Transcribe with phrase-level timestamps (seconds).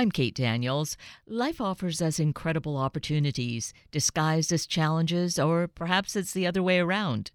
[0.00, 0.96] I'm Kate Daniels.
[1.26, 7.30] Life offers us incredible opportunities, disguised as challenges, or perhaps it's the other way around.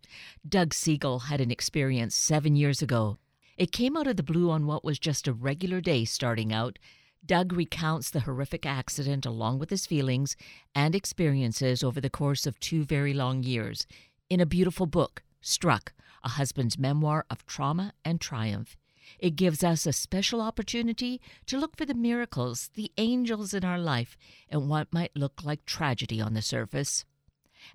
[0.50, 3.20] Doug Segal had an experience seven years ago.
[3.56, 6.80] It came out of the blue on what was just a regular day starting out.
[7.24, 10.36] Doug recounts the horrific accident along with his feelings
[10.74, 13.86] and experiences over the course of two very long years
[14.28, 18.76] in a beautiful book, Struck, a husband's memoir of trauma and triumph.
[19.20, 23.80] It gives us a special opportunity to look for the miracles, the angels in our
[23.80, 24.18] life,
[24.50, 27.06] and what might look like tragedy on the surface.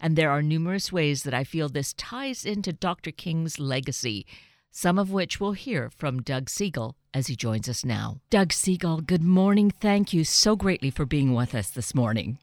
[0.01, 3.11] And there are numerous ways that I feel this ties into Dr.
[3.11, 4.27] King's legacy,
[4.71, 8.21] some of which we'll hear from Doug Segal as he joins us now.
[8.31, 9.71] Doug Segal, good morning.
[9.71, 12.39] Thank you so greatly for being with us this morning.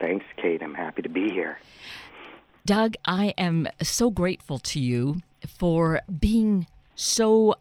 [0.00, 0.62] Thanks, Kate.
[0.62, 1.58] I'm happy to be here.
[2.66, 7.54] Doug, I am so grateful to you for being so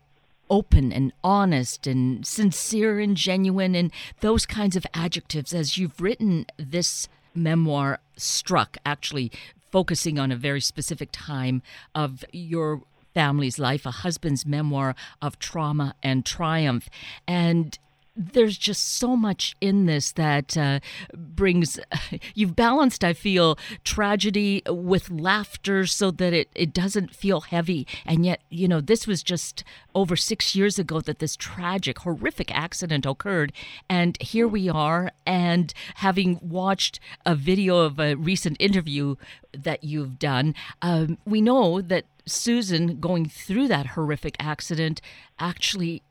[0.51, 5.53] open and honest and sincere and genuine and those kinds of adjectives.
[5.53, 9.31] As you've written this memoir struck actually
[9.71, 11.63] focusing on a very specific time
[11.95, 12.81] of your
[13.13, 16.89] family's life a husband's memoir of trauma and triumph.
[17.27, 17.79] And
[18.15, 20.79] there's just so much in this that uh,
[21.15, 21.79] brings
[22.35, 27.87] you've balanced i feel tragedy with laughter so that it, it doesn't feel heavy.
[28.05, 32.53] And yet you know this was just over six years ago that this tragic horrific
[32.53, 33.53] accident occurred.
[33.89, 39.15] And here we are and having watched a video of a recent interview
[39.53, 45.01] that you've done um, we know that susan going through that horrific accident
[45.39, 46.01] actually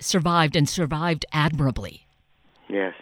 [0.00, 2.06] survived and survived admirably.
[2.68, 2.94] Yes,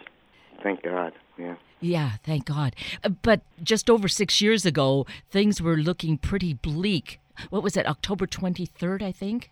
[0.63, 1.13] thank God.
[1.37, 1.55] Yeah.
[1.79, 2.75] Yeah, thank God.
[3.03, 7.19] Uh, but just over six years ago, things were looking pretty bleak.
[7.49, 9.51] What was it, October 23rd, I think?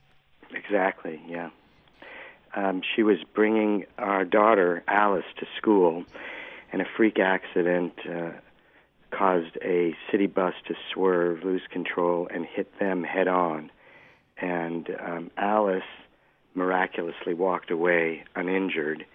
[0.51, 1.49] Exactly, yeah.
[2.55, 6.05] Um, she was bringing our daughter, Alice, to school,
[6.71, 8.31] and a freak accident uh,
[9.11, 13.69] caused a city bus to swerve, lose control, and hit them head on.
[14.37, 15.83] And um, Alice
[16.55, 19.05] miraculously walked away uninjured,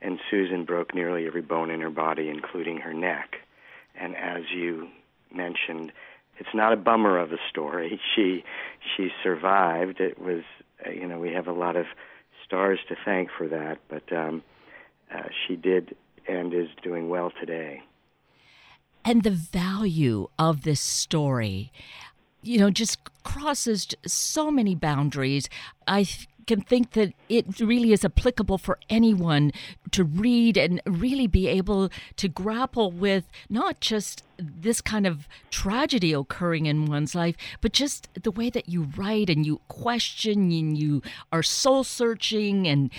[0.00, 3.36] and Susan broke nearly every bone in her body, including her neck.
[3.98, 4.88] And as you
[5.34, 5.92] mentioned,
[6.38, 8.00] it's not a bummer of a story.
[8.14, 8.44] She
[8.96, 10.00] she survived.
[10.00, 10.42] It was
[10.86, 11.86] uh, you know we have a lot of
[12.44, 14.42] stars to thank for that, but um,
[15.12, 15.96] uh, she did
[16.28, 17.82] and is doing well today.
[19.04, 21.70] And the value of this story,
[22.42, 25.48] you know, just crosses so many boundaries.
[25.86, 26.06] I
[26.46, 29.52] can think that it really is applicable for anyone
[29.90, 36.12] to read and really be able to grapple with not just this kind of tragedy
[36.12, 40.78] occurring in one's life, but just the way that you write and you question and
[40.78, 41.02] you
[41.32, 42.92] are soul searching and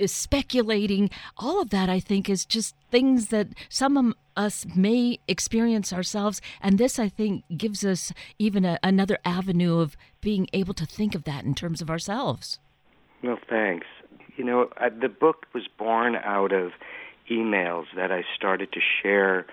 [0.00, 1.10] uh, speculating.
[1.36, 6.40] All of that, I think, is just things that some of us may experience ourselves.
[6.60, 11.14] And this, I think, gives us even a, another avenue of being able to think
[11.14, 12.58] of that in terms of ourselves.
[13.24, 13.86] Well, thanks.
[14.36, 16.72] You know, I, the book was born out of
[17.30, 19.46] emails that I started to share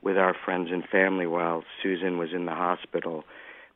[0.00, 3.24] with our friends and family while Susan was in the hospital.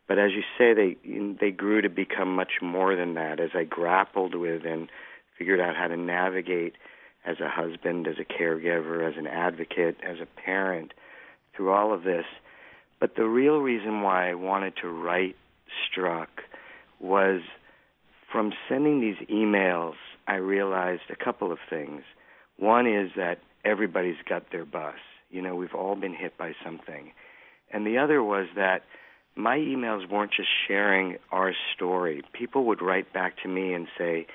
[0.06, 0.96] But as you say, they
[1.40, 3.40] they grew to become much more than that.
[3.40, 4.88] As I grappled with and
[5.36, 6.74] figured out how to navigate
[7.26, 10.94] as a husband, as a caregiver, as an advocate, as a parent
[11.56, 12.26] through all of this.
[13.00, 15.34] But the real reason why I wanted to write
[15.90, 16.42] Struck
[17.00, 17.40] was
[18.30, 19.94] from sending these emails,
[20.26, 22.02] I realized a couple of things.
[22.56, 24.96] One is that everybody's got their bus.
[25.30, 27.12] You know, we've all been hit by something.
[27.72, 28.82] And the other was that
[29.36, 32.22] my emails weren't just sharing our story.
[32.32, 34.26] People would write back to me and say,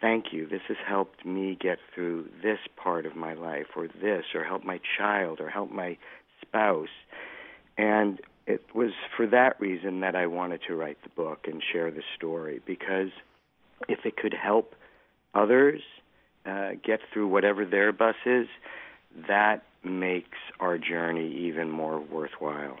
[0.00, 0.46] Thank you.
[0.46, 4.64] This has helped me get through this part of my life, or this, or help
[4.64, 5.98] my child, or help my
[6.40, 6.88] spouse.
[7.76, 11.90] And it was for that reason that I wanted to write the book and share
[11.90, 13.10] the story because
[13.88, 14.74] if it could help
[15.34, 15.82] others
[16.46, 18.48] uh, get through whatever their bus is,
[19.28, 22.78] that makes our journey even more worthwhile.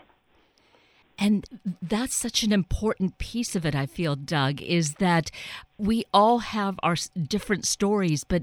[1.18, 1.44] And
[1.82, 5.30] that's such an important piece of it, I feel, Doug, is that
[5.76, 6.96] we all have our
[7.28, 8.42] different stories, but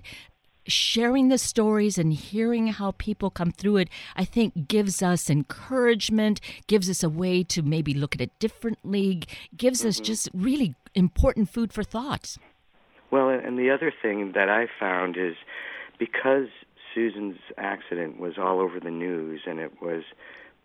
[0.68, 6.40] sharing the stories and hearing how people come through it, I think gives us encouragement,
[6.68, 9.24] gives us a way to maybe look at it differently,
[9.56, 9.90] gives mm-hmm.
[9.90, 12.38] us just really important food for thought.
[13.12, 15.36] Well, and the other thing that I found is
[15.98, 16.48] because
[16.94, 20.04] Susan's accident was all over the news and it was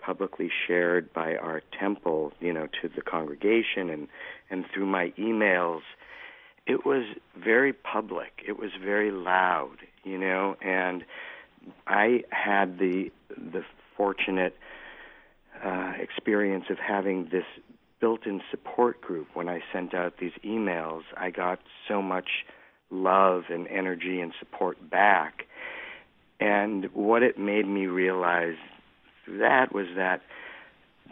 [0.01, 4.09] publicly shared by our temple, you know, to the congregation and
[4.51, 5.83] and through my emails,
[6.67, 7.05] it was
[7.37, 8.43] very public.
[8.47, 11.05] It was very loud, you know, and
[11.87, 13.65] I had the the
[13.97, 14.57] fortunate
[15.65, 17.45] uh, experience of having this
[18.01, 19.29] built-in support group.
[19.35, 22.45] When I sent out these emails, I got so much
[22.91, 25.47] love and energy and support back.
[26.41, 28.57] And what it made me realize
[29.29, 30.23] that was that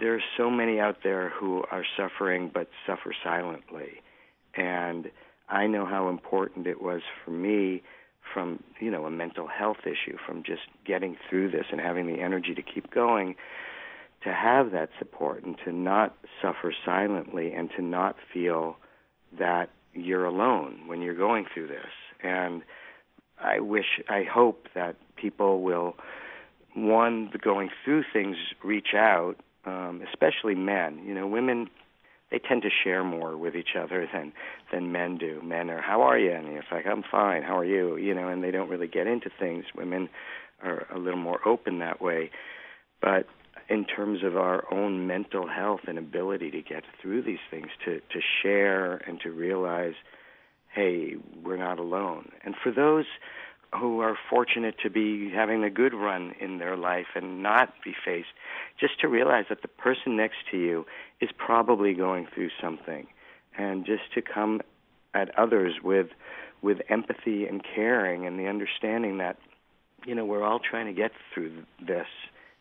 [0.00, 4.00] there are so many out there who are suffering but suffer silently.
[4.56, 5.10] And
[5.50, 7.82] I know how important it was for me
[8.32, 12.20] from, you know, a mental health issue, from just getting through this and having the
[12.20, 13.34] energy to keep going,
[14.22, 18.76] to have that support and to not suffer silently and to not feel
[19.38, 21.90] that you're alone when you're going through this.
[22.22, 22.62] And
[23.42, 25.96] I wish, I hope that people will,
[26.74, 31.00] one, going through things, reach out, um, especially men.
[31.04, 31.68] You know, women
[32.30, 34.32] they tend to share more with each other than
[34.72, 35.40] than men do.
[35.42, 37.42] Men are, "How are you?" and it's like, "I'm fine.
[37.42, 39.64] How are you?" You know, and they don't really get into things.
[39.74, 40.08] Women
[40.62, 42.30] are a little more open that way,
[43.00, 43.26] but
[43.68, 48.00] in terms of our own mental health and ability to get through these things, to
[48.00, 49.94] to share and to realize,
[50.68, 52.30] hey, we're not alone.
[52.44, 53.06] And for those
[53.78, 57.94] who are fortunate to be having a good run in their life and not be
[58.04, 58.28] faced,
[58.78, 60.84] just to realize that the person next to you
[61.20, 63.06] is probably going through something,
[63.56, 64.60] and just to come
[65.14, 66.08] at others with
[66.62, 69.38] with empathy and caring and the understanding that
[70.04, 72.06] you know we're all trying to get through this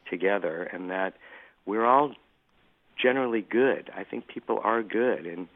[0.10, 1.14] together and that
[1.66, 2.14] we're all
[3.02, 3.90] generally good.
[3.96, 5.48] I think people are good and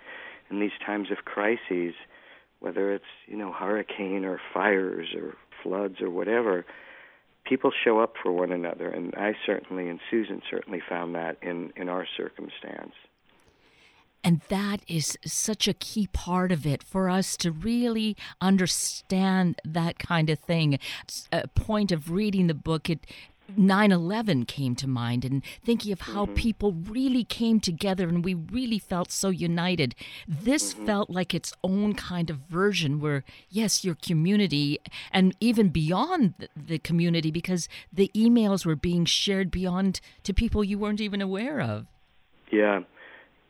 [0.50, 1.94] in these times of crises
[2.64, 6.66] whether it's you know hurricane or fires or floods or whatever,
[7.46, 11.74] people show up for one another, and I certainly and Susan certainly found that in
[11.76, 12.94] in our circumstance.
[14.26, 20.00] And that is such a key part of it for us to really understand that
[20.00, 20.80] kind of thing.
[21.34, 23.06] A point of reading the book, it
[23.56, 26.36] 9 11 came to mind and thinking of how mm-hmm.
[26.36, 29.96] people really came together and we really felt so united.
[30.28, 30.86] This mm-hmm.
[30.86, 34.80] felt like its own kind of version where, yes, your community
[35.12, 40.80] and even beyond the community because the emails were being shared beyond to people you
[40.80, 41.88] weren't even aware of.
[42.52, 42.82] Yeah.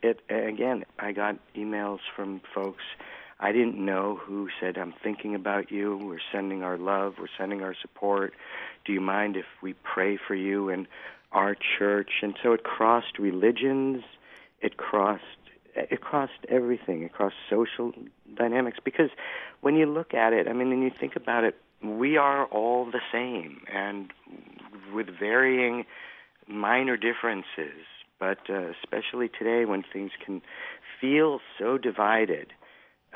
[0.02, 2.82] It again, I got emails from folks
[3.44, 5.98] I didn't know who said, I'm thinking about you.
[5.98, 7.16] We're sending our love.
[7.18, 8.32] We're sending our support.
[8.86, 10.88] Do you mind if we pray for you in
[11.30, 12.10] our church?
[12.22, 14.02] And so it crossed religions.
[14.62, 15.24] It crossed
[15.74, 17.02] it crossed everything.
[17.02, 17.92] It crossed social
[18.34, 19.10] dynamics because
[19.60, 22.86] when you look at it, I mean, when you think about it, we are all
[22.86, 24.10] the same and
[24.94, 25.84] with varying
[26.46, 27.84] minor differences.
[28.18, 30.40] But uh, especially today, when things can
[30.98, 32.54] feel so divided,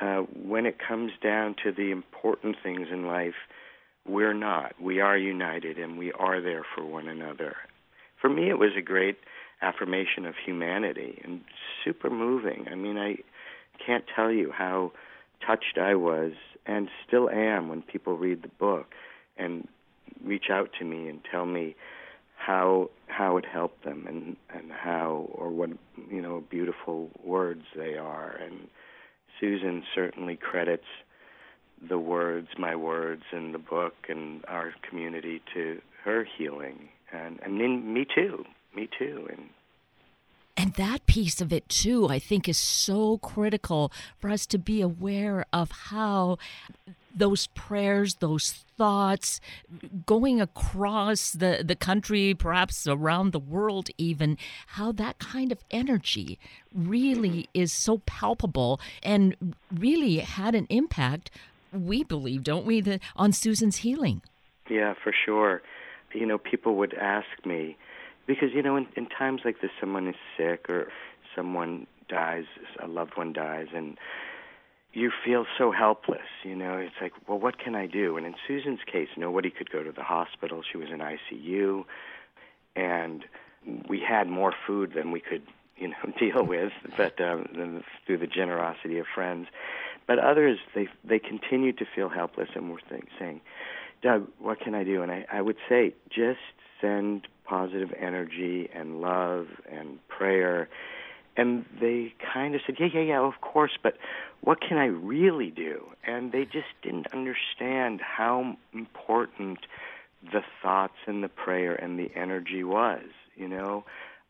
[0.00, 3.34] uh, when it comes down to the important things in life,
[4.06, 4.80] we're not.
[4.80, 7.56] We are united and we are there for one another.
[8.20, 9.18] For me, it was a great
[9.60, 11.40] affirmation of humanity and
[11.84, 12.66] super moving.
[12.70, 13.16] I mean, I
[13.84, 14.92] can't tell you how
[15.46, 16.32] touched I was
[16.66, 18.86] and still am when people read the book
[19.36, 19.66] and
[20.24, 21.74] reach out to me and tell me
[22.36, 25.70] how how it helped them and and how or what
[26.10, 28.68] you know beautiful words they are and
[29.40, 30.86] Susan certainly credits
[31.86, 36.88] the words, my words in the book and our community to her healing.
[37.12, 39.28] And I mean, me too, me too.
[39.30, 39.50] And
[40.58, 44.80] and that piece of it, too, I think is so critical for us to be
[44.80, 46.38] aware of how
[47.18, 49.40] those prayers, those thoughts
[50.06, 56.38] going across the, the country, perhaps around the world, even, how that kind of energy
[56.74, 61.30] really is so palpable and really had an impact,
[61.72, 64.22] we believe, don't we, the, on Susan's healing?
[64.70, 65.62] Yeah, for sure.
[66.14, 67.76] You know, people would ask me,
[68.28, 70.92] because you know in, in times like this someone is sick or
[71.34, 72.44] someone dies
[72.82, 73.98] a loved one dies and
[74.92, 76.74] you feel so helpless you know?
[76.78, 78.16] It's like well what can i do?
[78.16, 80.62] And in susan's case nobody could go to the hospital.
[80.70, 81.84] She was in icu
[82.76, 83.24] and
[83.88, 85.42] we had more food than we could
[85.76, 89.48] you know deal with but um, through the generosity of friends.
[90.06, 93.40] But others they they continued to feel helpless and were think, saying
[94.02, 95.02] doug what can i do?
[95.02, 96.40] And i i would say just
[96.80, 100.68] send positive energy and love and prayer.
[101.38, 103.94] And they kind of said, yeah, yeah, yeah, of course, but
[104.40, 105.86] what can I really do?
[106.04, 109.60] And they just didn't understand how important
[110.20, 113.04] the thoughts and the prayer and the energy was.
[113.36, 113.84] You know,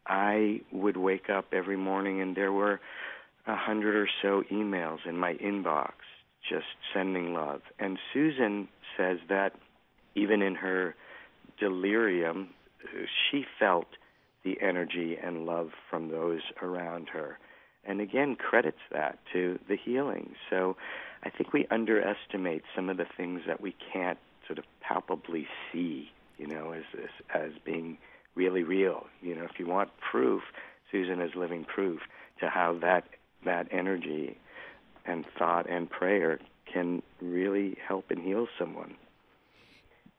[0.07, 2.79] I would wake up every morning and there were
[3.47, 5.93] a hundred or so emails in my inbox
[6.47, 7.62] just sending love.
[7.79, 9.55] And Susan says that
[10.15, 10.95] even in her
[11.59, 12.50] delirium,
[13.31, 13.87] she felt
[14.49, 17.38] the energy and love from those around her.
[17.85, 20.35] And again, credits that to the healing.
[20.50, 20.76] So
[21.23, 26.11] I think we underestimate some of the things that we can't sort of palpably see,
[26.38, 27.99] you know, as as, as being
[28.35, 29.07] really real.
[29.21, 30.43] You know, if you want proof,
[30.90, 32.00] Susan is living proof
[32.40, 33.05] to how that
[33.45, 34.38] that energy
[35.07, 36.38] and thought and prayer
[36.71, 38.95] can really help and heal someone.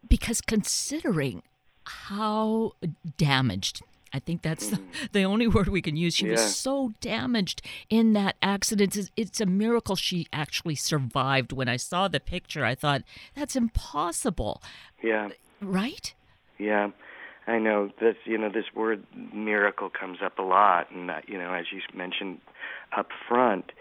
[0.08, 1.44] Because considering
[1.84, 2.74] how
[3.18, 3.82] damaged
[4.14, 4.72] I think that's mm.
[4.72, 6.16] the, the, only word we can use.
[6.16, 6.34] She yeah.
[6.34, 8.96] was so damaged in that accident.
[8.96, 11.52] It's, it's, a miracle she actually survived.
[11.52, 13.04] When I saw the picture, I thought,
[13.36, 14.62] that's impossible.
[15.02, 15.30] Yeah.
[15.62, 16.14] Right?
[16.58, 16.90] Yeah.
[17.48, 18.16] I know this.
[18.26, 21.82] You know, this word miracle comes up a lot, and that, you know, as you
[21.96, 22.40] mentioned
[22.96, 23.72] up front,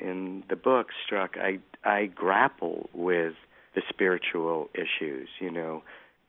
[0.00, 3.34] in the book struck i i grapple with
[3.74, 5.82] the spiritual issues you know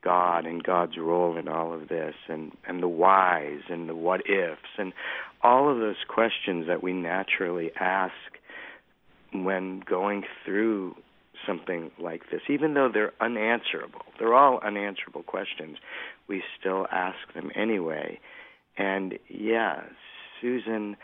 [0.06, 4.22] god and god's role in all of this and and the whys and the what
[4.30, 4.94] ifs and
[5.42, 8.14] all of those questions that we naturally ask
[9.34, 10.96] when going through
[11.46, 15.78] something like this even though they're unanswerable they're all unanswerable questions
[16.28, 18.20] we still ask them anyway
[18.78, 19.82] and yeah
[20.40, 20.96] susan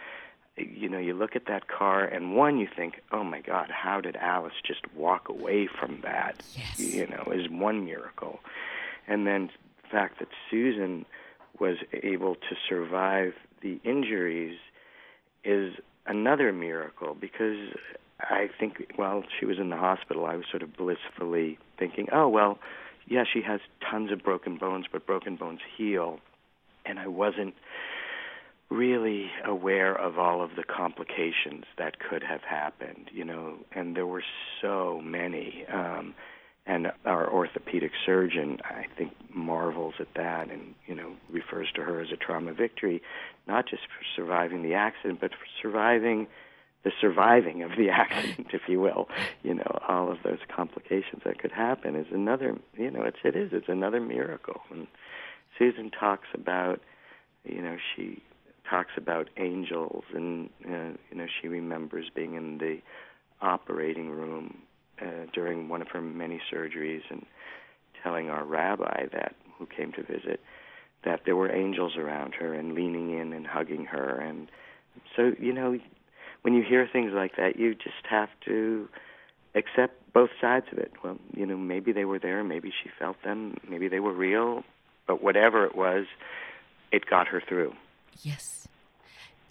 [0.58, 4.02] you know, you look at that car, and one, you think, oh my God, how
[4.02, 6.42] did Alice just walk away from that?
[6.56, 6.80] Yes.
[6.80, 8.40] You know, is one miracle.
[9.12, 9.50] And then
[9.84, 11.06] the fact that Susan
[11.60, 14.58] was able to survive the injuries
[15.44, 15.74] is
[16.06, 17.76] another miracle because
[18.22, 22.30] I think while she was in the hospital, I was sort of blissfully thinking, oh,
[22.30, 22.58] well,
[23.06, 26.20] yeah, she has tons of broken bones, but broken bones heal.
[26.86, 27.54] And I wasn't
[28.70, 34.08] really aware of all of the complications that could have happened, you know, and there
[34.08, 34.24] were
[34.62, 35.66] so many.
[35.72, 36.16] Um,
[36.66, 42.00] and our orthopedic surgeon, I think, marvels at that and, you know, refers to her
[42.00, 43.02] as a trauma victory,
[43.48, 46.28] not just for surviving the accident, but for surviving
[46.84, 49.08] the surviving of the accident, if you will.
[49.44, 53.36] You know, all of those complications that could happen is another, you know, it's, it
[53.36, 54.62] is, it's another miracle.
[54.70, 54.88] And
[55.58, 56.80] Susan talks about,
[57.44, 58.22] you know, she
[58.72, 62.78] talks about angels, and uh, you know she remembers being in the
[63.42, 64.60] operating room
[65.02, 67.26] uh, during one of her many surgeries and
[68.04, 70.40] telling our rabbi that who came to visit
[71.04, 74.20] that there were angels around her and leaning in and hugging her.
[74.20, 74.50] And
[75.16, 75.80] so you know
[76.42, 78.88] when you hear things like that you just have to
[79.56, 80.92] accept both sides of it.
[81.04, 84.64] Well you know maybe they were there maybe she felt them maybe they were real
[85.08, 86.06] but whatever it was
[86.92, 87.74] it got her through.
[88.22, 88.68] Yes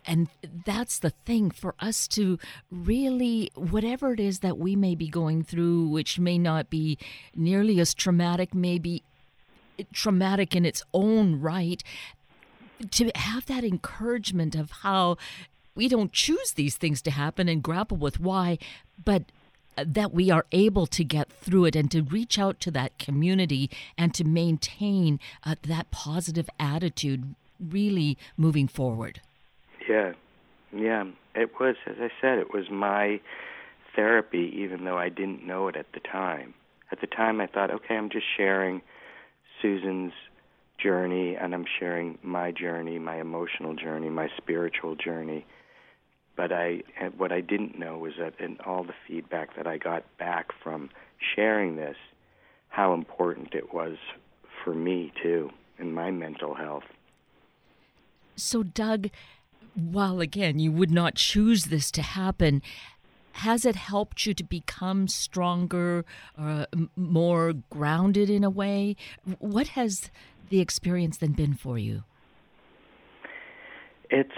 [0.06, 0.28] and
[0.64, 2.38] that's the thing for us to
[2.70, 6.98] really, whatever it is that we may be going through, which may not be
[7.34, 9.02] nearly as traumatic, maybe
[9.92, 11.82] traumatic in its own right,
[12.90, 15.16] to have that encouragement of how
[15.74, 18.58] we don't choose these things to happen and grapple with why,
[19.04, 19.24] but
[19.76, 23.70] that we are able to get through it and to reach out to that community
[23.96, 29.20] and to maintain uh, that positive attitude really moving forward.
[29.90, 30.12] Yeah,
[30.72, 31.04] yeah.
[31.34, 33.20] It was, as I said, it was my
[33.96, 36.54] therapy, even though I didn't know it at the time.
[36.92, 38.82] At the time, I thought, okay, I'm just sharing
[39.60, 40.12] Susan's
[40.78, 45.44] journey, and I'm sharing my journey, my emotional journey, my spiritual journey.
[46.36, 46.82] But I,
[47.16, 50.88] what I didn't know was that in all the feedback that I got back from
[51.34, 51.96] sharing this,
[52.68, 53.96] how important it was
[54.62, 56.84] for me too, in my mental health.
[58.36, 59.08] So, Doug,
[59.74, 62.62] while again you would not choose this to happen,
[63.32, 66.04] has it helped you to become stronger,
[66.36, 68.96] uh, more grounded in a way?
[69.38, 70.10] What has
[70.48, 72.02] the experience then been for you?
[74.10, 74.30] It's,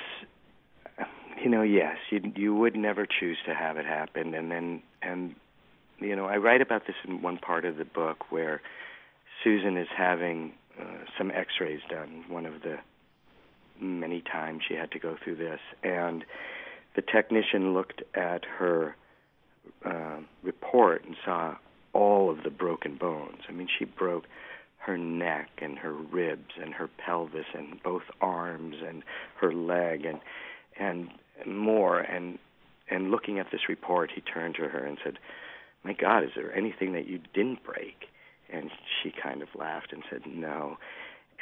[1.43, 5.35] you know, yes, you you would never choose to have it happen, and then and
[5.99, 8.61] you know I write about this in one part of the book where
[9.43, 10.85] Susan is having uh,
[11.17, 12.25] some X-rays done.
[12.29, 12.77] One of the
[13.83, 15.61] many times she had to go through this.
[15.83, 16.25] And
[16.95, 18.97] the technician looked at her
[19.85, 21.57] uh, report and saw
[21.93, 23.43] all of the broken bones.
[23.49, 24.25] I mean, she broke
[24.83, 29.03] her neck and her ribs and her pelvis and both arms and
[29.41, 30.21] her leg and
[30.79, 31.09] and
[31.47, 32.39] more and
[32.91, 35.19] and looking at this report he turned to her and said
[35.85, 38.07] my god is there anything that you didn't break
[38.53, 38.71] and
[39.03, 40.77] she kind of laughed and said no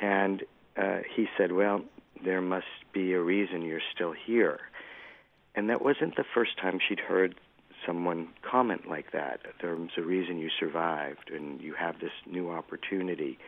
[0.02, 0.42] and
[0.80, 1.82] uh he said well
[2.25, 4.60] there must be a reason you're still here.
[5.54, 7.34] And that wasn't the first time she'd heard
[7.87, 9.40] someone comment like that.
[9.60, 13.38] There's a reason you survived, and you have this new opportunity,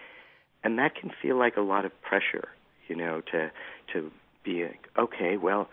[0.65, 2.49] and that can feel like a lot of pressure,
[2.89, 3.51] you know, to
[3.93, 4.11] to
[4.43, 5.69] be like, okay, well,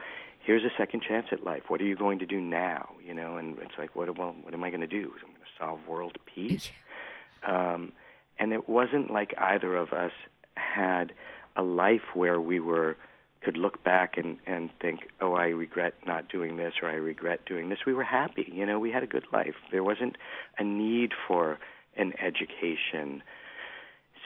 [0.46, 1.64] here's a second chance at life.
[1.70, 2.90] What are you going to do now?
[3.04, 5.14] You know, and it's like, what well, what am I going to do?
[5.24, 6.70] I'm going to solve world peace.
[7.48, 7.94] Um,
[8.38, 10.12] and it wasn't like either of us
[10.56, 11.14] had
[11.60, 12.96] a life where we were
[13.44, 17.42] could look back and and think, oh, I regret not doing this or I regret
[17.46, 17.80] doing this.
[17.86, 18.80] We were happy, you know.
[18.80, 19.56] We had a good life.
[19.72, 20.16] There wasn't
[20.58, 21.60] a need for
[21.96, 23.22] an education.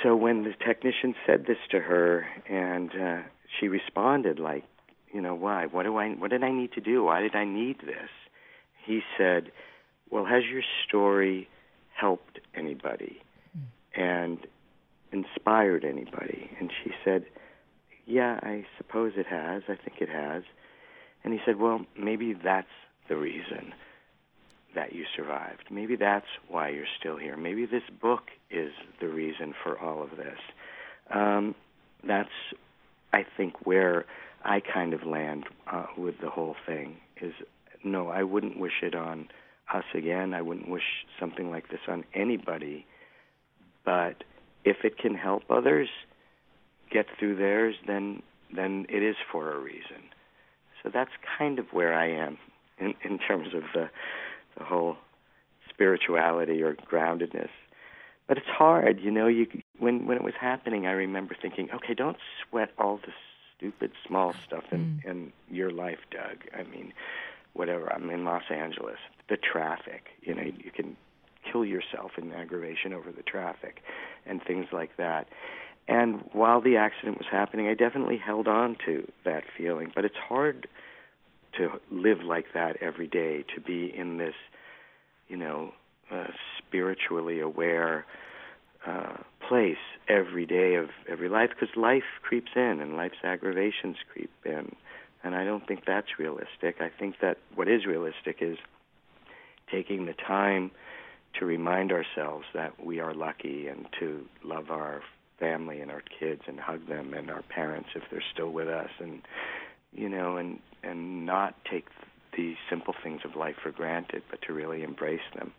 [0.01, 3.21] So when the technician said this to her, and uh,
[3.59, 4.63] she responded like,
[5.13, 5.65] you know, why?
[5.65, 6.09] What do I?
[6.09, 7.03] What did I need to do?
[7.03, 8.09] Why did I need this?
[8.85, 9.51] He said,
[10.09, 11.47] well, has your story
[11.95, 13.21] helped anybody
[13.95, 14.39] and
[15.13, 16.50] inspired anybody?
[16.60, 17.25] And she said
[18.05, 19.63] yeah, I suppose it has.
[19.67, 20.43] I think it has.
[21.24, 22.67] And he said, Well, maybe that's
[23.08, 23.74] the reason
[24.75, 25.65] that you survived.
[25.70, 27.38] Maybe that's why you're still here.
[27.38, 30.39] Maybe this book is the reason for all of this.
[31.13, 31.55] Um,
[32.05, 32.29] that's,
[33.13, 34.05] I think, where
[34.43, 36.98] I kind of land uh, with the whole thing.
[37.22, 37.34] Is
[37.84, 39.27] no, I wouldn't wish it on
[39.74, 40.34] us again.
[40.34, 42.86] I wouldn't wish something like this on anybody.
[43.86, 44.24] But
[44.65, 45.89] if it can help others,
[46.91, 48.22] get through theirs, then
[48.55, 50.03] then it is for a reason.
[50.82, 52.38] So that's kind of where I am
[52.77, 53.89] in, in terms of the
[54.58, 54.98] the whole
[55.70, 57.50] spirituality or groundedness.
[58.27, 59.27] But it's hard, you know.
[59.27, 59.48] You
[59.79, 63.13] when when it was happening, I remember thinking, okay, don't sweat all the
[63.58, 65.10] stupid small stuff in mm.
[65.10, 66.38] in your life, Doug.
[66.58, 66.93] I mean,
[67.53, 67.91] whatever.
[67.91, 68.98] I'm in Los Angeles.
[69.29, 70.96] The traffic, you know, you can
[71.53, 73.81] kill yourself in aggravation over the traffic
[74.25, 75.27] and things like that.
[75.88, 79.91] And while the accident was happening, I definitely held on to that feeling.
[79.93, 80.67] But it's hard
[81.57, 84.33] to live like that every day, to be in this,
[85.27, 85.74] you know,
[86.12, 88.05] uh, spiritually aware
[88.88, 89.17] uh,
[89.48, 94.75] place every day of every life, because life creeps in and life's aggravations creep in.
[95.23, 96.82] And I don't think that's realistic.
[96.82, 98.58] I think that what is realistic is
[99.71, 100.71] taking the time
[101.39, 105.02] to remind ourselves that we are lucky and to love our
[105.39, 108.89] family and our kids and hug them and our parents if they're still with us.
[109.00, 109.22] And
[109.93, 111.88] you know and and not take
[112.36, 115.54] the simple things of life for granted but to really embrace them.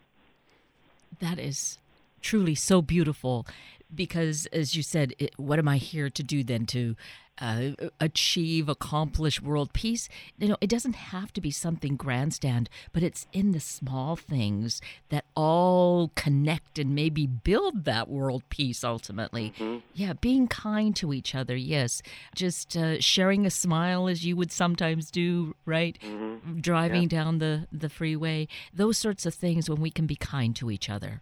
[1.21, 1.79] That is
[2.21, 3.47] truly so beautiful
[3.95, 6.97] because as you said it, what am i here to do then to
[7.39, 7.71] uh,
[8.01, 10.09] achieve, accomplish world peace.
[10.39, 14.81] You know, it doesn't have to be something grandstand, but it's in the small things
[15.09, 19.53] that all connect and maybe build that world peace ultimately.
[19.59, 19.79] Mm-hmm.
[19.95, 22.03] Yeah, being kind to each other, yes.
[22.35, 25.99] Just uh, sharing a smile as you would sometimes do, right?
[26.03, 26.61] Mm-hmm.
[26.61, 27.09] Driving yeah.
[27.09, 30.89] down the, the freeway, those sorts of things when we can be kind to each
[30.89, 31.21] other.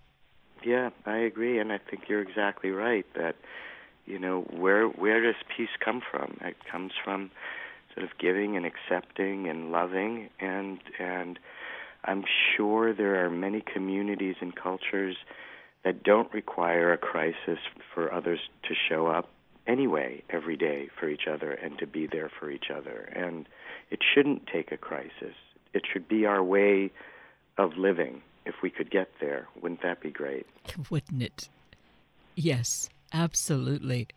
[0.65, 3.35] Yeah, I agree, and I think you're exactly right that
[4.13, 6.37] you know where where does peace come from?
[6.43, 7.31] It comes from
[7.95, 11.39] sort of giving and accepting and loving and and
[12.05, 12.25] i'm
[12.57, 15.17] sure there are many communities and cultures
[15.85, 17.59] that don't require a crisis
[17.95, 19.29] for others to show up
[19.67, 23.09] anyway every day for each other and to be there for each other.
[23.15, 23.49] And
[23.91, 25.35] it shouldn't take a crisis.
[25.75, 26.91] It should be our way
[27.59, 28.23] of living.
[28.47, 30.47] If we could get there wouldn't that be great?
[30.91, 31.49] Wouldn't it?
[32.35, 34.09] Yes Absolutely.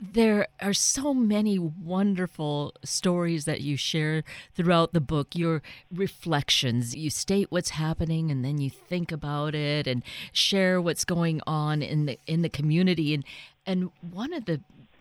[0.00, 4.22] There are so many wonderful stories that you share
[4.54, 5.34] throughout the book.
[5.34, 11.04] Your reflections, you state what's happening and then you think about it and share what's
[11.04, 13.24] going on in the in the community and
[13.66, 14.60] and one of the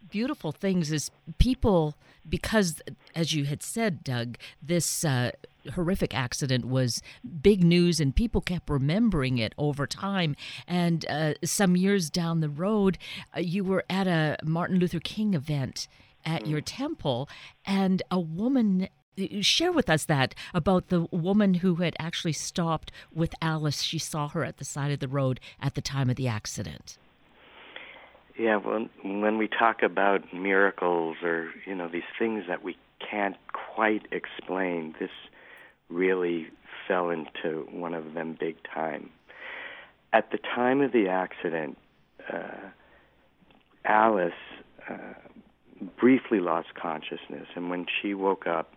[0.09, 1.95] beautiful things is people
[2.27, 2.81] because
[3.15, 5.31] as you had said Doug this uh,
[5.71, 7.01] horrific accident was
[7.41, 10.36] big news and people kept remembering it over time.
[10.67, 12.97] And uh, some years down the road,
[13.36, 15.88] uh, you were at a Martin Luther King event
[16.25, 17.29] at your temple,
[17.65, 22.91] and a woman uh, share with us that about the woman who had actually stopped
[23.13, 23.82] with Alice.
[23.82, 26.97] She saw her at the side of the road at the time of the accident.
[28.38, 33.36] Yeah, well, when we talk about miracles or you know these things that we can't
[33.75, 35.10] quite explain, this
[35.89, 36.47] really
[36.88, 39.10] fell into one of them big time.
[40.13, 41.78] At the time of the accident,
[42.32, 42.69] uh,
[43.86, 44.34] Alice
[44.89, 45.13] uh,
[45.99, 48.73] briefly lost consciousness, and when she woke up,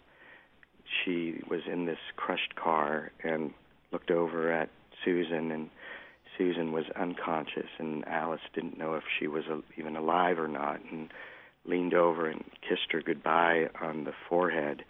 [1.05, 3.53] she was in this crushed car and
[3.93, 4.69] looked over at
[5.05, 5.71] Susan, and
[6.37, 9.45] Susan was unconscious, and Alice didn't know if she was
[9.77, 11.11] even alive or not, and
[11.65, 14.85] leaned over and kissed her goodbye on the forehead.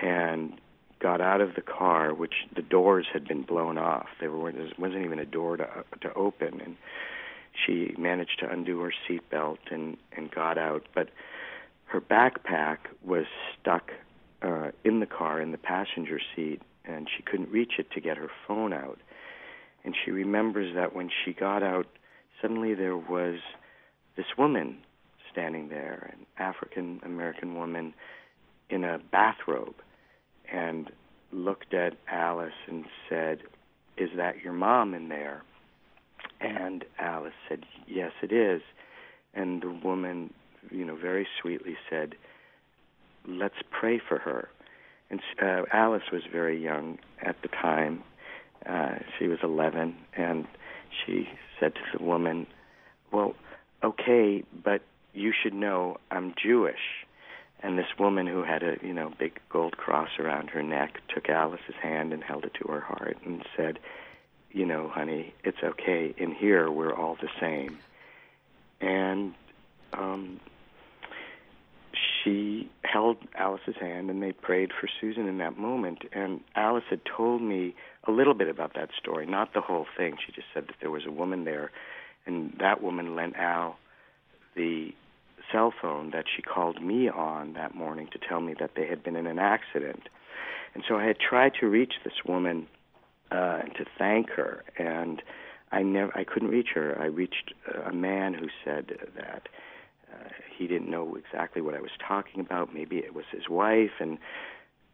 [0.00, 0.60] And
[1.00, 4.08] got out of the car, which the doors had been blown off.
[4.20, 6.76] There wasn't even a door to to open, and
[7.54, 10.86] she managed to undo her seatbelt and and got out.
[10.94, 11.08] But
[11.86, 13.26] her backpack was
[13.60, 13.92] stuck
[14.42, 18.16] uh, in the car in the passenger seat, and she couldn't reach it to get
[18.16, 18.98] her phone out.
[19.84, 21.86] And she remembers that when she got out,
[22.42, 23.38] suddenly there was
[24.16, 24.78] this woman
[25.30, 27.94] standing there, an African American woman
[28.68, 29.76] in a bathrobe,
[30.52, 30.90] and
[31.32, 33.40] looked at Alice and said,
[33.96, 35.42] Is that your mom in there?
[36.40, 38.62] And Alice said, Yes, it is.
[39.34, 40.32] And the woman,
[40.70, 42.14] you know, very sweetly said,
[43.26, 44.48] Let's pray for her.
[45.10, 48.02] And uh, Alice was very young at the time.
[48.68, 50.46] Uh, she was 11, and
[51.04, 51.28] she
[51.60, 52.46] said to the woman,
[53.12, 53.34] Well,
[53.84, 54.82] okay, but
[55.12, 57.05] you should know I'm Jewish.
[57.62, 61.28] And this woman who had a, you know, big gold cross around her neck took
[61.28, 63.78] Alice's hand and held it to her heart and said,
[64.52, 66.14] you know, honey, it's okay.
[66.16, 67.78] In here, we're all the same.
[68.80, 69.34] And
[69.92, 70.40] um,
[72.22, 76.02] she held Alice's hand and they prayed for Susan in that moment.
[76.12, 80.16] And Alice had told me a little bit about that story, not the whole thing.
[80.24, 81.70] She just said that there was a woman there,
[82.26, 83.78] and that woman lent Al
[84.54, 84.94] the
[85.52, 89.02] cell phone that she called me on that morning to tell me that they had
[89.02, 90.08] been in an accident.
[90.74, 92.66] And so I had tried to reach this woman
[93.30, 95.22] uh, to thank her, and
[95.72, 96.96] I never, I couldn't reach her.
[97.00, 97.52] I reached
[97.86, 99.48] a man who said that
[100.12, 102.72] uh, he didn't know exactly what I was talking about.
[102.72, 104.18] Maybe it was his wife, and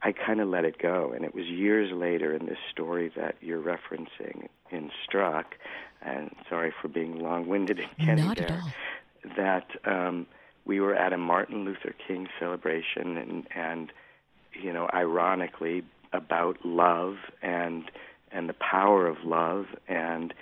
[0.02, 1.12] I kind of let it go.
[1.14, 5.54] And it was years later in this story that you're referencing in Struck,
[6.00, 8.72] and sorry for being long-winded and Not there, at all.
[9.36, 10.26] that um,
[10.64, 13.92] we were at a Martin Luther King celebration, and and
[14.52, 17.90] you know, ironically about love and
[18.30, 20.32] and the power of love, and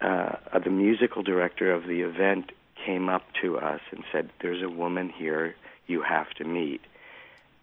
[0.00, 2.52] uh, the musical director of the event
[2.84, 5.54] came up to us and said, "There's a woman here
[5.86, 6.80] you have to meet,"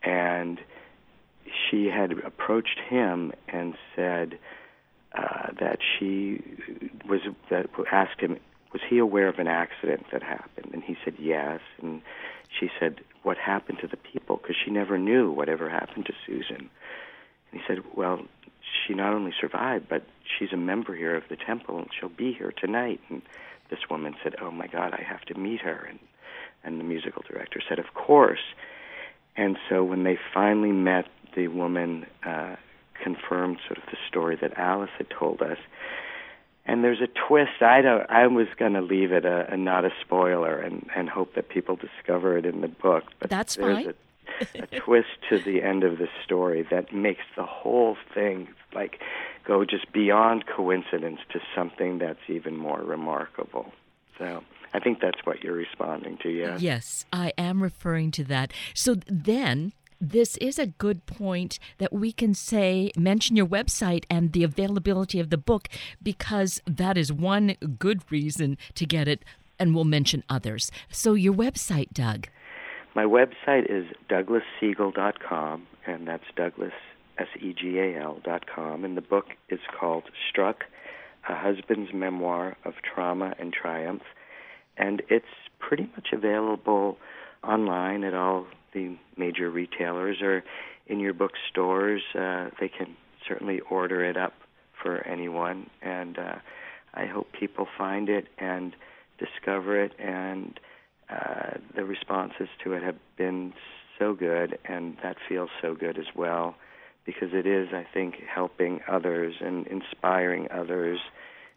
[0.04, 0.60] and
[1.70, 4.38] she had approached him and said
[5.14, 6.42] uh, that she
[7.08, 8.38] was that asked him
[8.74, 10.72] was he aware of an accident that happened?
[10.74, 11.62] And he said yes.
[11.82, 12.02] And
[12.60, 14.38] she said, what happened to the people?
[14.38, 16.70] Because she never knew whatever happened to Susan.
[17.52, 18.22] And he said, well,
[18.86, 20.06] she not only survived, but
[20.38, 23.00] she's a member here of the temple, and she'll be here tonight.
[23.10, 23.22] And
[23.70, 25.86] this woman said, oh my God, I have to meet her.
[25.90, 26.00] And
[26.64, 28.44] and the musical director said, of course.
[29.36, 32.56] And so when they finally met, the woman uh,
[33.02, 35.58] confirmed sort of the story that Alice had told us
[36.68, 37.62] and there's a twist.
[37.62, 38.10] I don't.
[38.10, 41.50] I was going to leave it a, a not a spoiler and and hope that
[41.50, 43.06] people discover it in the book.
[43.20, 43.94] But That's there's fine.
[44.62, 49.00] A, a twist to the end of the story that makes the whole thing like
[49.46, 53.72] go just beyond coincidence to something that's even more remarkable.
[54.18, 56.30] So I think that's what you're responding to.
[56.30, 56.58] Yeah.
[56.60, 58.52] Yes, I am referring to that.
[58.74, 64.34] So then this is a good point that we can say mention your website and
[64.34, 65.68] the availability of the book
[66.02, 69.24] because that is one good reason to get it
[69.60, 70.72] and we'll mention others.
[70.90, 72.28] So your website, Doug.
[72.96, 76.74] My website is douglassegal.com and that's Douglas
[77.18, 80.64] S E G A L dot com and the book is called Struck
[81.30, 84.04] A Husband's Memoir of Trauma and Triumph
[84.78, 85.26] and it's
[85.60, 86.98] pretty much available
[87.48, 90.44] online at all the major retailers or
[90.88, 92.02] in your bookstores.
[92.14, 92.96] Uh, they can
[93.28, 94.34] certainly order it up
[94.82, 96.36] for anyone, and uh,
[96.94, 98.76] I hope people find it and
[99.18, 99.94] discover it.
[100.00, 100.60] And
[101.10, 103.54] uh, the responses to it have been
[103.98, 106.56] so good, and that feels so good as well,
[107.06, 111.00] because it is, I think, helping others and inspiring others.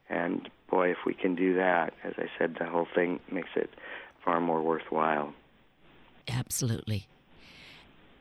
[0.08, 3.70] And boy, if we can do that, as I said, the whole thing makes it
[4.24, 5.34] far more worthwhile.
[6.30, 7.06] Absolutely.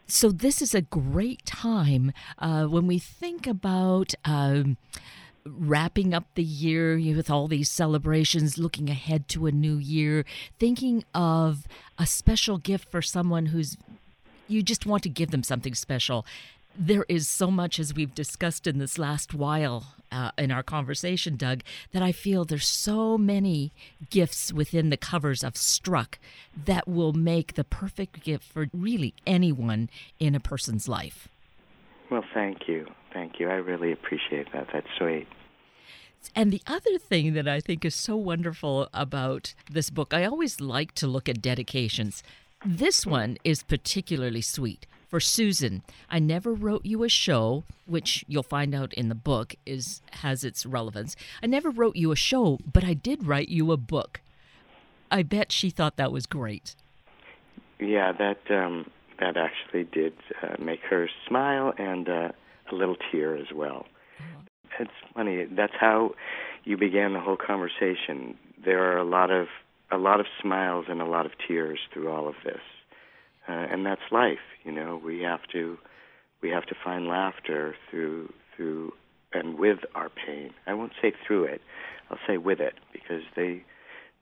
[0.07, 4.77] So, this is a great time uh, when we think about um,
[5.45, 10.25] wrapping up the year with all these celebrations, looking ahead to a new year,
[10.57, 11.67] thinking of
[11.99, 13.77] a special gift for someone who's
[14.47, 16.25] you just want to give them something special.
[16.75, 21.35] There is so much, as we've discussed in this last while uh, in our conversation,
[21.35, 23.71] Doug, that I feel there's so many
[24.09, 26.19] gifts within the covers of Struck
[26.65, 31.27] that will make the perfect gift for really anyone in a person's life.
[32.09, 32.87] Well, thank you.
[33.13, 33.49] Thank you.
[33.49, 34.67] I really appreciate that.
[34.73, 35.27] That's sweet.
[36.35, 40.59] And the other thing that I think is so wonderful about this book, I always
[40.59, 42.23] like to look at dedications.
[42.65, 45.81] This one is particularly sweet for Susan.
[46.09, 50.43] I never wrote you a show, which you'll find out in the book is has
[50.43, 51.15] its relevance.
[51.43, 54.21] I never wrote you a show, but I did write you a book.
[55.11, 56.75] I bet she thought that was great.
[57.79, 62.29] Yeah, that um, that actually did uh, make her smile and uh,
[62.71, 63.85] a little tear as well.
[64.19, 64.41] Uh-huh.
[64.79, 65.45] It's funny.
[65.45, 66.13] That's how
[66.63, 68.37] you began the whole conversation.
[68.63, 69.47] There are a lot of
[69.91, 72.61] a lot of smiles and a lot of tears through all of this,
[73.49, 74.37] uh, and that's life.
[74.63, 75.77] You know, we have to
[76.41, 78.93] we have to find laughter through through
[79.33, 80.51] and with our pain.
[80.67, 81.61] I won't say through it.
[82.09, 83.63] I'll say with it because they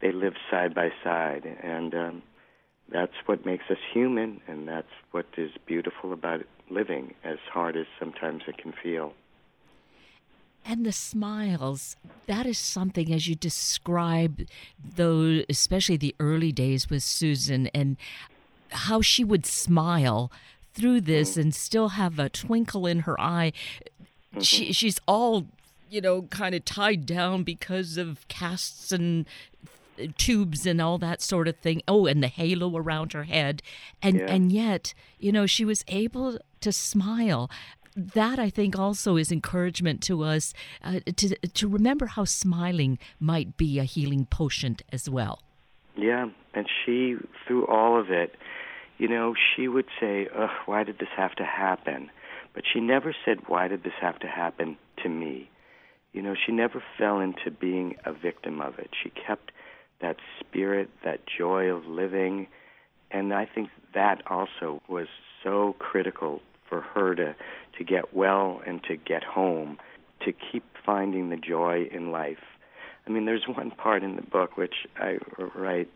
[0.02, 2.24] they live side by side, and um,
[2.92, 7.86] that's what makes us human, and that's what is beautiful about living, as hard as
[8.00, 9.14] sometimes it can feel.
[10.64, 11.96] And the smiles,
[12.28, 14.42] that is something as you describe
[14.96, 17.96] those, especially the early days with Susan and
[18.72, 20.32] how she would smile
[20.74, 21.42] through this mm-hmm.
[21.42, 23.52] and still have a twinkle in her eye.
[24.32, 24.42] Mm-hmm.
[24.42, 25.48] She, she's all,
[25.90, 29.26] you know, kind of tied down because of casts and
[30.18, 31.82] tubes and all that sort of thing.
[31.88, 33.62] Oh, and the halo around her head.
[34.02, 34.26] And yeah.
[34.28, 37.50] and yet, you know, she was able to smile
[37.96, 40.54] that I think also is encouragement to us
[40.84, 45.42] uh, to to remember how smiling might be a healing potion as well.
[45.96, 47.16] Yeah, and she
[47.48, 48.36] through all of it,
[48.98, 52.10] you know, she would say, "Ugh, why did this have to happen?"
[52.54, 55.50] But she never said, "Why did this have to happen to me?"
[56.14, 58.90] You know, she never fell into being a victim of it.
[59.04, 59.52] She kept
[60.00, 62.48] that spirit, that joy of living,
[63.12, 65.08] and I think that also was
[65.44, 67.36] so critical for her to
[67.78, 69.78] to get well and to get home,
[70.26, 72.44] to keep finding the joy in life.
[73.06, 75.20] I mean, there's one part in the book which I
[75.56, 75.90] write.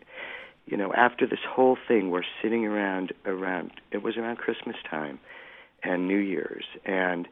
[0.66, 3.72] You know, after this whole thing, we're sitting around around.
[3.90, 5.18] It was around Christmas time
[5.82, 7.26] and New Year's, and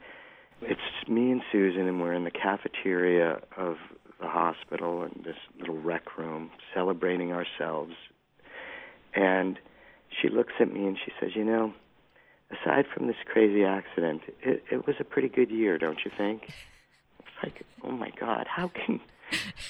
[0.63, 3.77] it's me and Susan, and we're in the cafeteria of
[4.21, 7.95] the hospital in this little rec room, celebrating ourselves.
[9.15, 9.59] And
[10.21, 11.73] she looks at me and she says, "You know,
[12.51, 16.49] aside from this crazy accident, it, it was a pretty good year, don't you think?
[17.21, 19.01] It's like, oh my God, how can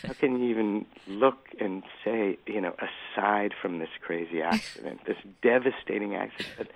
[0.03, 5.17] how can you even look and say, you know, aside from this crazy accident, this
[5.43, 6.71] devastating accident?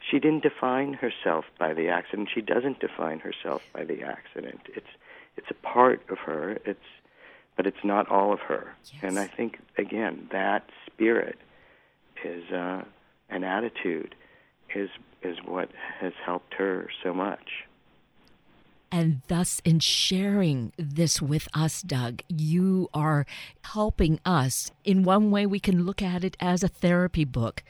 [0.00, 2.28] She didn't define herself by the accident.
[2.32, 4.60] She doesn't define herself by the accident.
[4.74, 4.86] It's
[5.36, 6.58] it's a part of her.
[6.64, 6.80] It's
[7.56, 8.74] but it's not all of her.
[8.92, 9.02] Yes.
[9.02, 11.38] And I think again that spirit
[12.24, 12.84] is uh,
[13.28, 14.14] an attitude
[14.74, 14.90] is
[15.22, 15.70] is what
[16.00, 17.64] has helped her so much.
[18.90, 23.26] And thus, in sharing this with us, Doug, you are
[23.62, 24.70] helping us.
[24.84, 27.62] In one way, we can look at it as a therapy book,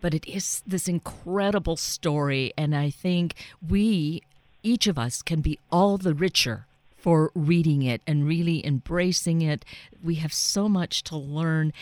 [0.00, 2.52] but it is this incredible story.
[2.58, 3.34] And I think
[3.66, 4.22] we,
[4.64, 9.64] each of us, can be all the richer for reading it and really embracing it.
[10.02, 11.72] We have so much to learn.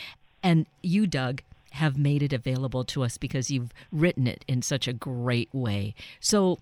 [0.43, 4.87] And you, Doug, have made it available to us because you've written it in such
[4.87, 5.95] a great way.
[6.19, 6.59] So,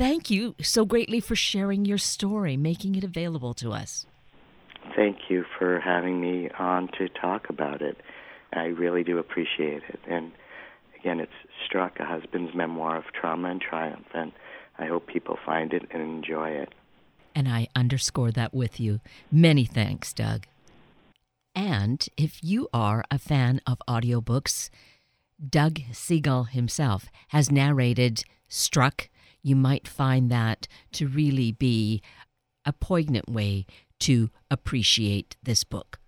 [0.00, 4.06] thank you so greatly for sharing your story, making it available to us.
[4.96, 7.98] Thank you for having me on to talk about it.
[8.54, 10.00] I really do appreciate it.
[10.08, 10.32] And
[10.98, 11.30] again, it's
[11.66, 14.32] Struck, a husband's memoir of trauma and triumph, and
[14.78, 16.72] I hope people find it and enjoy it.
[17.34, 19.00] And I underscore that with you.
[19.30, 20.46] Many thanks, Doug.
[21.54, 24.70] And if you are a fan of audiobooks,
[25.46, 29.10] Doug Segal himself has narrated Struck.
[29.42, 32.02] You might find that to really be
[32.64, 33.66] a poignant way
[34.00, 35.99] to appreciate this book.